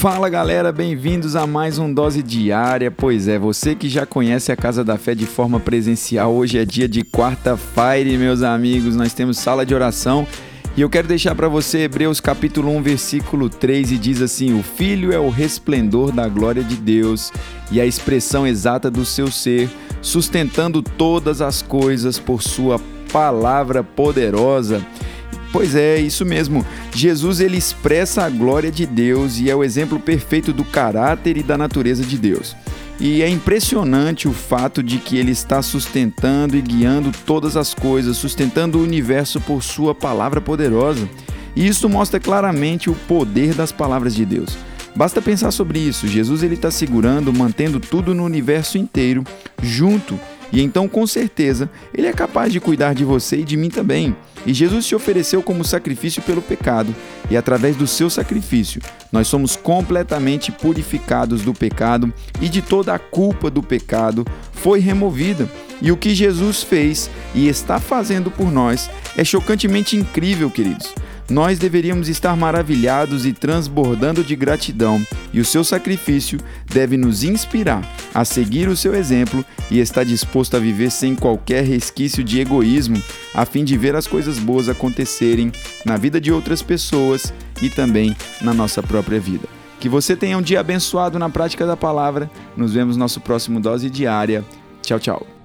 [0.00, 2.90] Fala galera, bem-vindos a mais um Dose Diária.
[2.90, 6.64] Pois é, você que já conhece a Casa da Fé de forma presencial, hoje é
[6.64, 8.96] dia de quarta-feira, meus amigos.
[8.96, 10.26] Nós temos sala de oração
[10.74, 14.62] e eu quero deixar para você Hebreus capítulo 1, versículo 3 e diz assim: "O
[14.62, 17.30] filho é o resplendor da glória de Deus
[17.70, 19.68] e a expressão exata do seu ser,
[20.00, 22.80] sustentando todas as coisas por sua
[23.12, 24.80] palavra poderosa."
[25.52, 26.64] Pois é, isso mesmo.
[26.94, 31.42] Jesus ele expressa a glória de Deus e é o exemplo perfeito do caráter e
[31.42, 32.56] da natureza de Deus.
[33.00, 38.16] E é impressionante o fato de que ele está sustentando e guiando todas as coisas,
[38.18, 41.08] sustentando o universo por sua palavra poderosa.
[41.56, 44.56] E isso mostra claramente o poder das palavras de Deus.
[44.94, 46.06] Basta pensar sobre isso.
[46.06, 49.24] Jesus ele está segurando, mantendo tudo no universo inteiro
[49.62, 50.20] junto
[50.52, 54.16] e então, com certeza, Ele é capaz de cuidar de você e de mim também.
[54.46, 56.94] E Jesus se ofereceu como sacrifício pelo pecado,
[57.30, 58.80] e através do seu sacrifício,
[59.12, 65.48] nós somos completamente purificados do pecado e de toda a culpa do pecado foi removida.
[65.82, 70.94] E o que Jesus fez e está fazendo por nós é chocantemente incrível, queridos
[71.30, 75.00] nós deveríamos estar maravilhados e transbordando de gratidão,
[75.32, 80.56] e o seu sacrifício deve nos inspirar a seguir o seu exemplo e estar disposto
[80.56, 83.00] a viver sem qualquer resquício de egoísmo,
[83.32, 85.52] a fim de ver as coisas boas acontecerem
[85.86, 89.48] na vida de outras pessoas e também na nossa própria vida.
[89.78, 92.30] Que você tenha um dia abençoado na prática da palavra.
[92.54, 94.44] Nos vemos no nosso próximo dose diária.
[94.82, 95.39] Tchau, tchau.